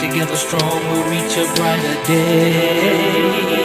[0.00, 3.59] Together strong we'll reach a brighter day.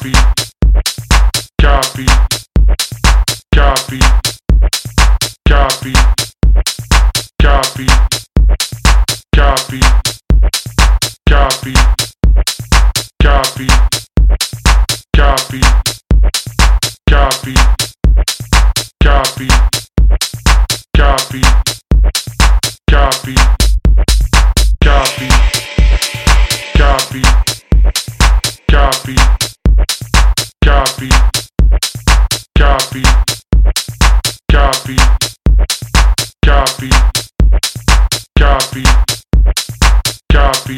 [0.00, 0.12] Copy,
[1.60, 2.06] copy,
[3.54, 4.00] copy,
[5.46, 5.92] copy,
[7.42, 7.86] copy,
[9.34, 9.80] copy,
[11.28, 11.74] copy,
[13.22, 13.66] copy,
[15.16, 15.60] copy,
[17.10, 17.54] copy,
[19.04, 19.48] copy,
[20.96, 21.42] copy,
[22.88, 23.59] copy,
[34.96, 35.30] copy,
[36.44, 36.90] copy,
[38.38, 38.84] copy,
[40.32, 40.76] copy,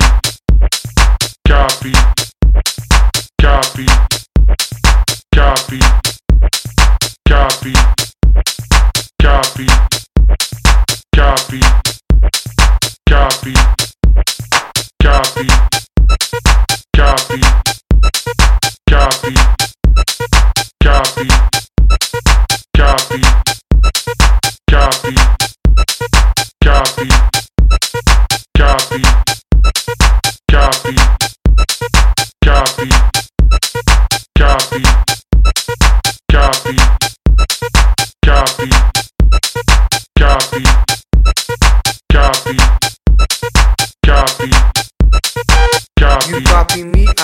[1.49, 1.93] copy,
[3.41, 3.87] copy,
[5.33, 5.79] copy,
[7.29, 7.73] copy,
[9.23, 9.67] copy,
[11.13, 11.61] copy,
[13.09, 13.55] copy,
[15.03, 15.49] copy,
[16.95, 17.41] copy,
[18.91, 19.62] copy,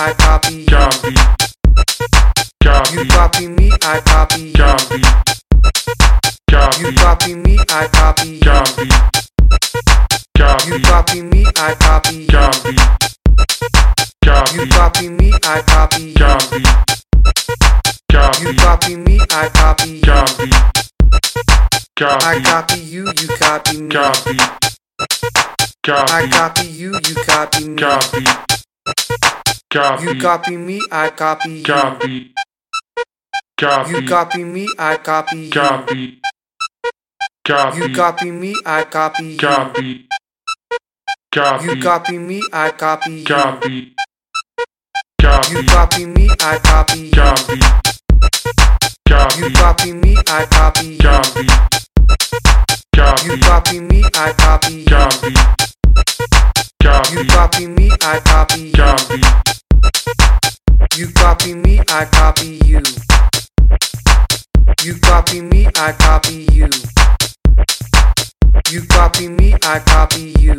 [0.01, 0.65] I copy you.
[0.65, 1.11] copy,
[2.93, 4.53] You copy, copy me, I copy you.
[4.53, 5.01] copy,
[6.79, 8.39] You copy, copy me, I copy you.
[8.39, 8.87] copy,
[10.69, 12.27] You copy, copy me, I copy you.
[12.29, 12.75] copy,
[14.55, 16.13] You copy, copy me, I copy you.
[16.15, 16.63] copy,
[18.39, 20.01] You copy, copy me, I copy you.
[20.05, 20.49] copy,
[21.99, 23.89] I copy, copy you, you copy me.
[23.89, 24.37] copy,
[25.89, 27.75] I copy, copy you, you copy me.
[27.75, 28.25] copy,
[29.71, 31.63] You copy, copy me, I copy you.
[31.63, 32.33] copy,
[33.85, 35.51] You copy, copy me, I copy you.
[35.51, 36.21] copy,
[37.75, 39.37] You copy, copy me, I copy you.
[39.37, 40.07] copy,
[41.61, 43.25] You copy, copy me, I copy you.
[43.25, 43.95] copy,
[45.51, 47.11] You copy, copy me, I copy you.
[47.11, 47.59] copy,
[49.37, 50.97] You copy, copy me, I copy you.
[50.97, 51.45] copy,
[53.23, 54.85] You copy, copy me, I copy you.
[54.85, 55.33] copy,
[57.13, 58.71] You copy, copy me, I copy you.
[58.73, 59.21] copy,
[60.95, 62.81] you copy me, I copy you.
[64.83, 66.69] You copy me, I copy you.
[68.69, 70.55] You copy me, I copy you.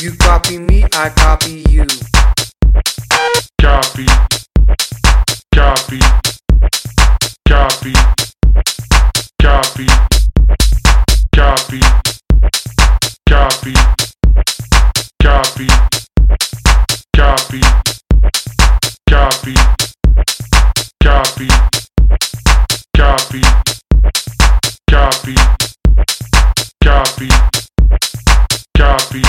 [0.00, 1.86] You copy me, I copy you.
[3.60, 4.06] Copy.
[5.54, 6.00] Copy.
[7.48, 7.92] Copy.
[9.40, 9.86] Copy.
[11.36, 11.80] Copy.
[13.28, 13.74] Copy.
[15.22, 15.91] Copy
[17.32, 17.60] copy,
[19.08, 19.54] copy,
[21.02, 21.48] copy,
[22.94, 23.40] copy,
[26.84, 27.28] copy,
[28.76, 29.22] copy,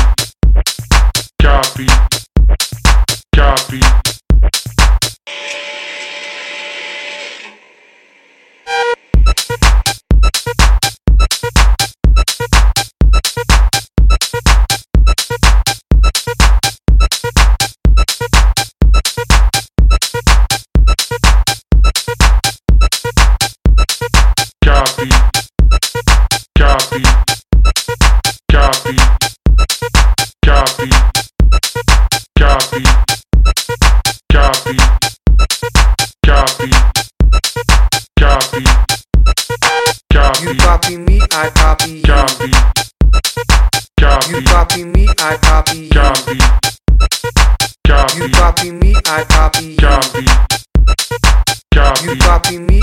[1.42, 2.13] copy.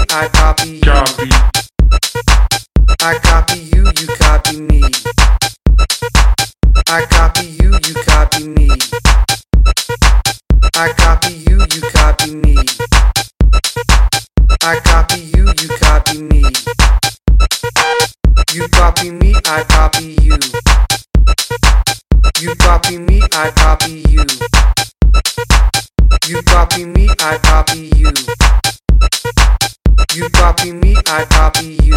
[0.09, 0.81] I copy you.
[0.81, 1.31] copy,
[3.01, 4.83] I copy you, you copy me.
[6.89, 8.71] I copy you, you copy me.
[10.75, 12.57] I copy you, you copy me.
[14.63, 16.45] I copy you, you copy me.
[18.53, 20.39] You copy me, I copy you.
[22.41, 24.25] You copy me, I copy you.
[26.27, 28.11] You copy me, I copy you.
[30.13, 31.95] You copy me, I copy you.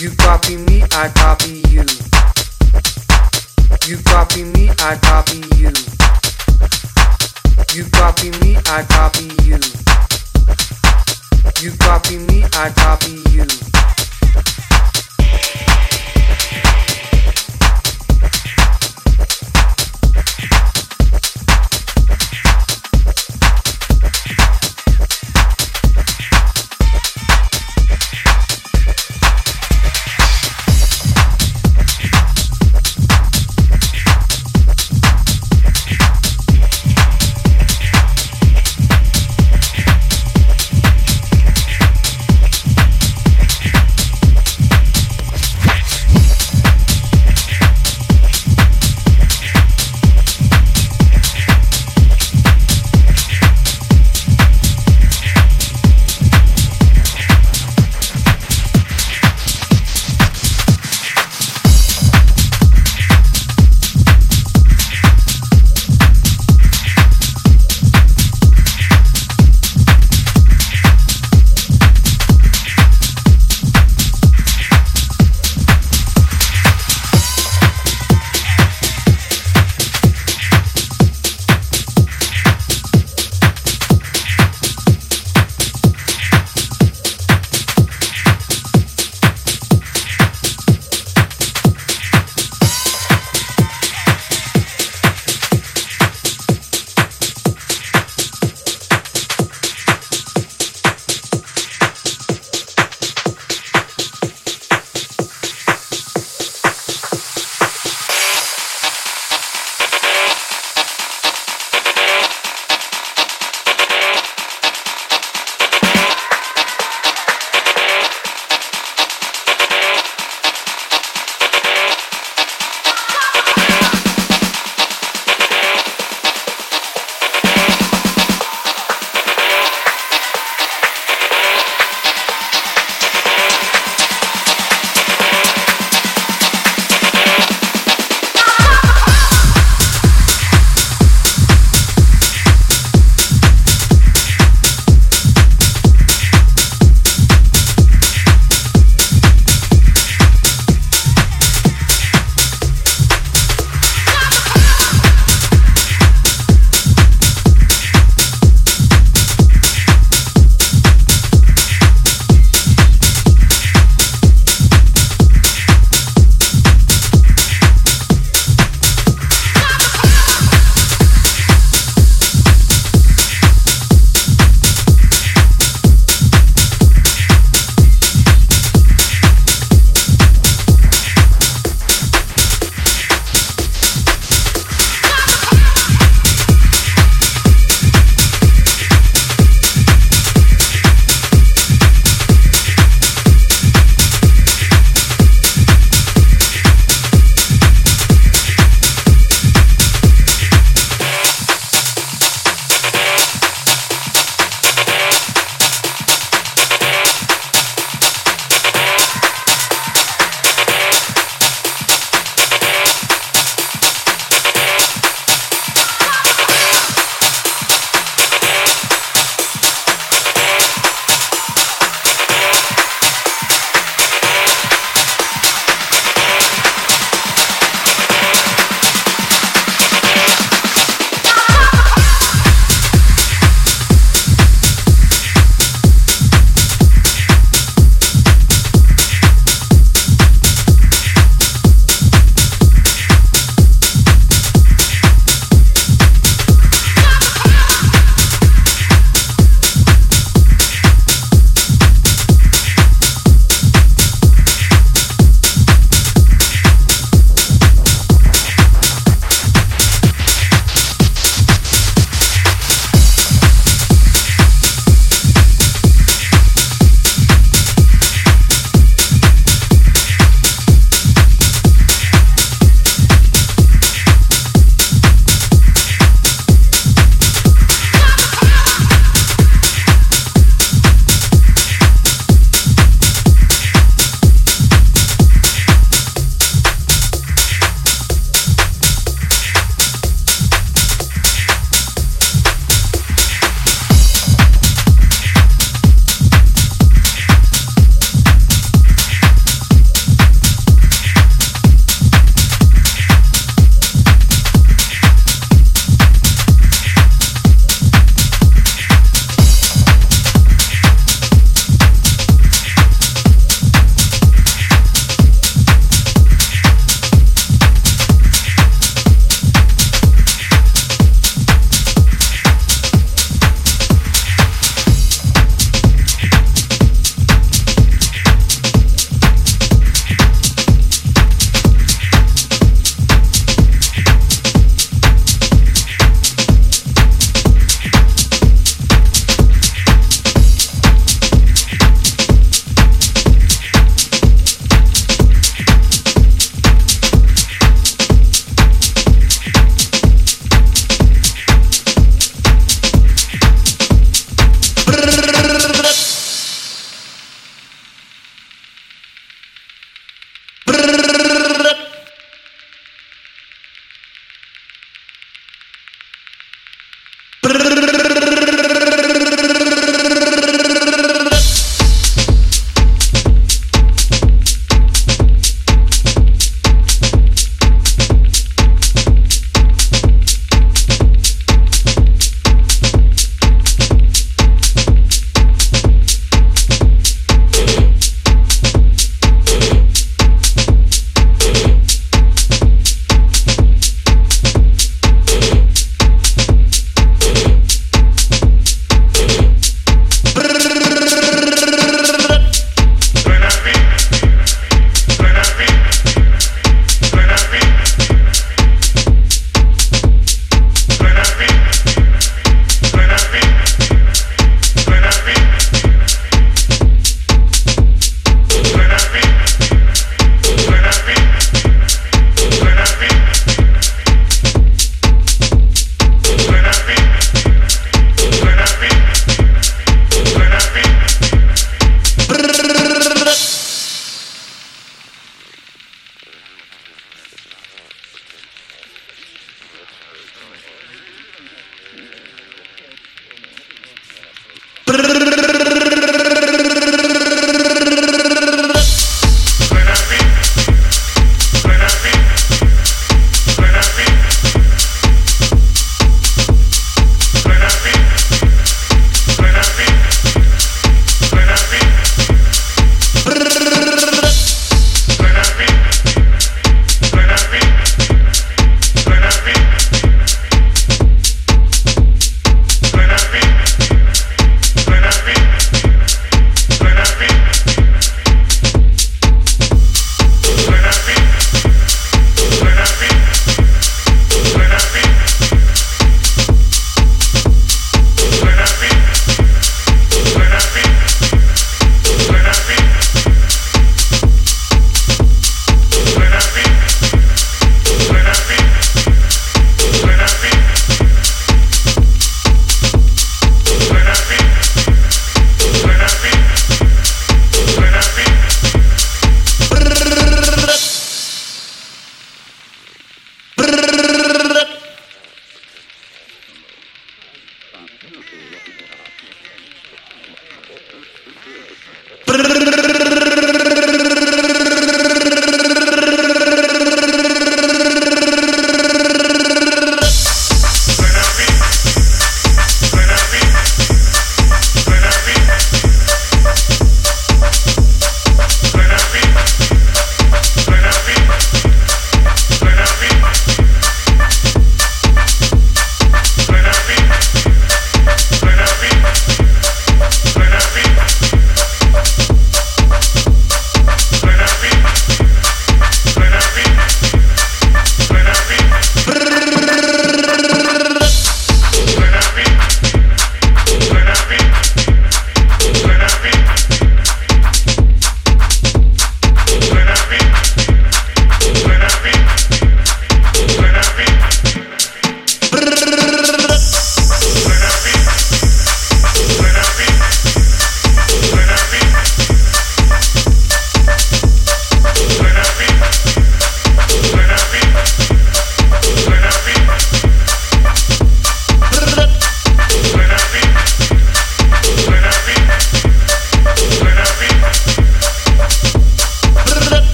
[0.00, 1.84] You copy me, I copy you.
[3.86, 5.70] You copy me, I copy you.
[7.74, 9.58] You copy me, I copy you.
[11.60, 13.44] You copy me, I copy you.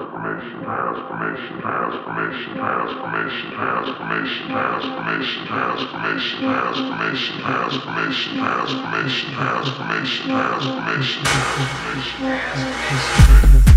[0.00, 13.69] transformation, transformation, transformation, transformation, transformation, transformation, transformation, transformation, transformation, transformation, transformation, transformation, transformation, transformation.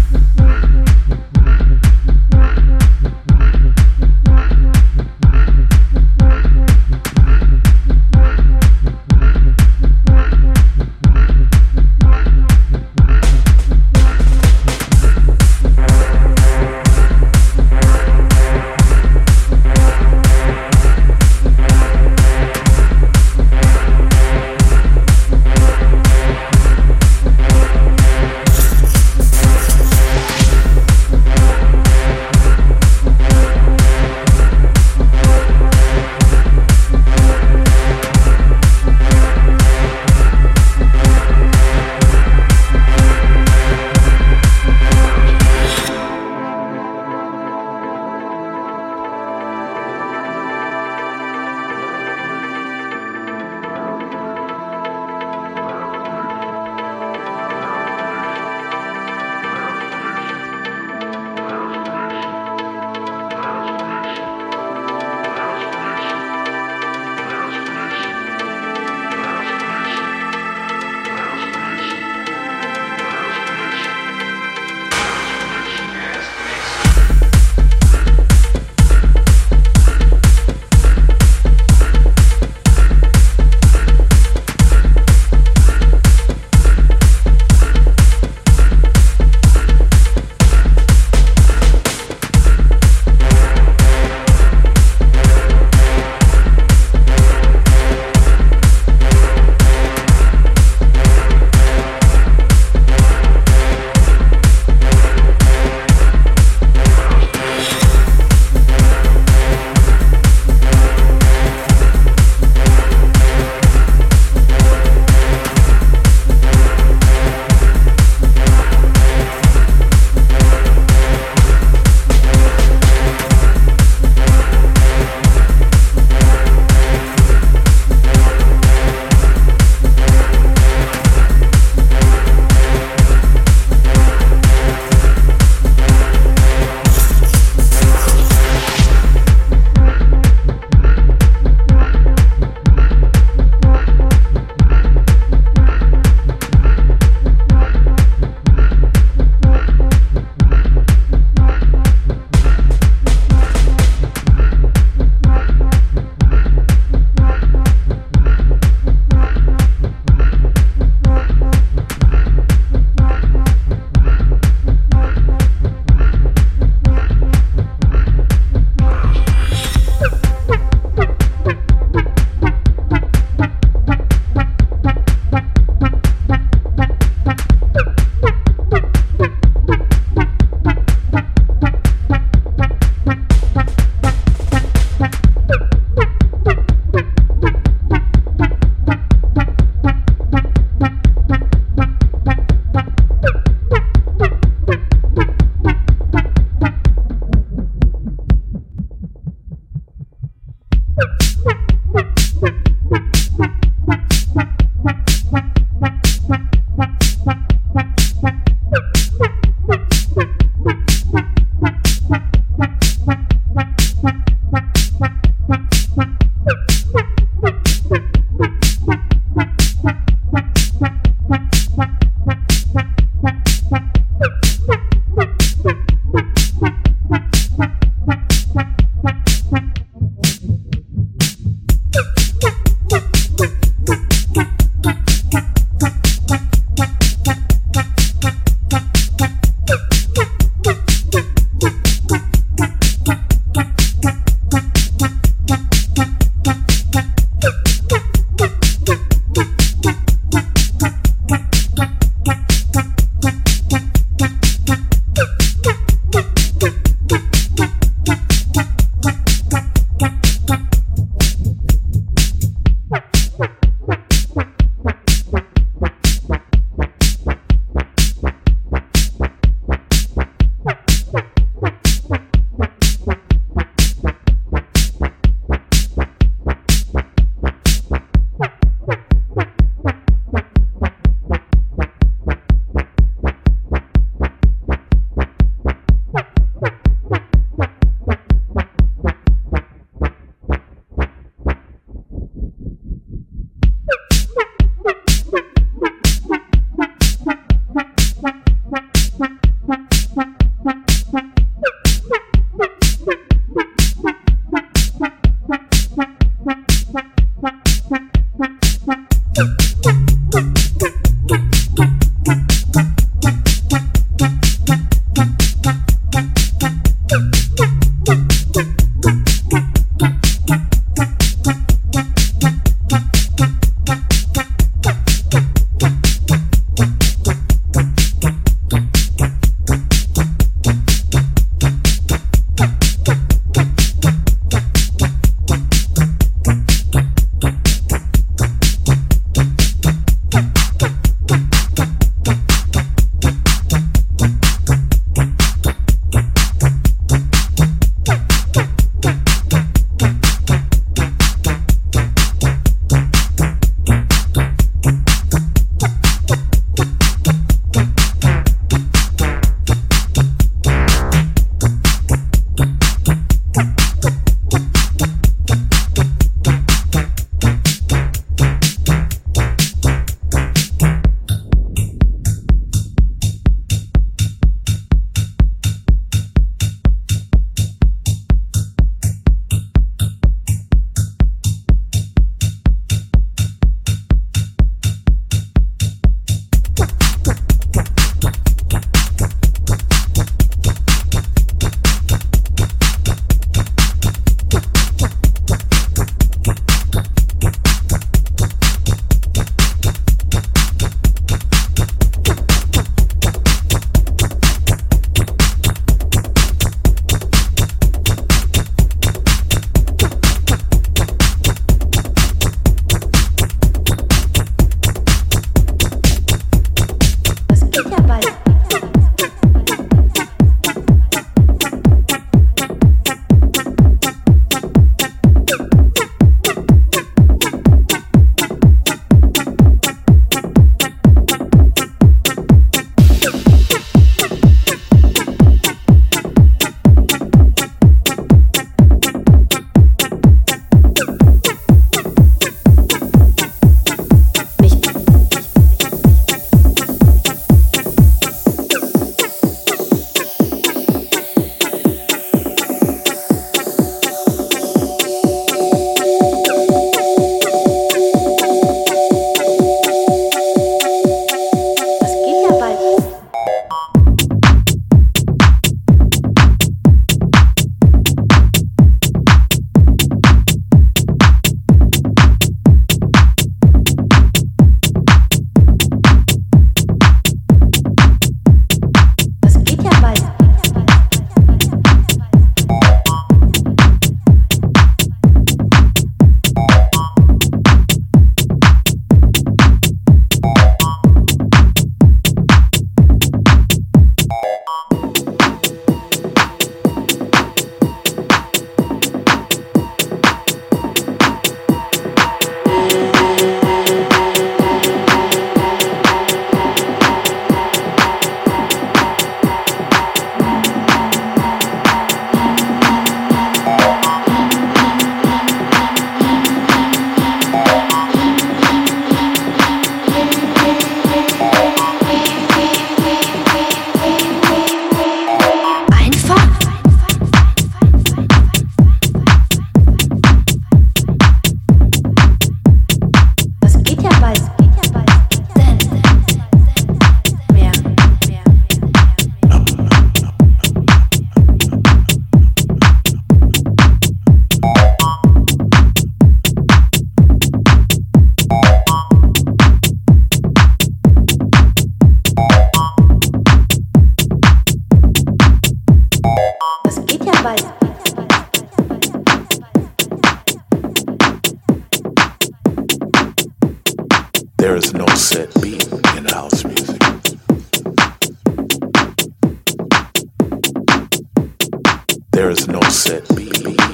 [572.54, 573.93] is no set beat.